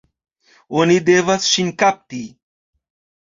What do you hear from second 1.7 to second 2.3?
kapti!